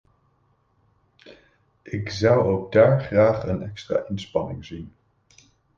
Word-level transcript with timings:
Ik 1.81 2.09
zou 2.09 2.41
ook 2.47 2.71
daar 2.71 3.01
graag 3.03 3.43
een 3.43 3.61
extra 3.61 4.03
inspanning 4.07 4.65
zien. 4.65 4.93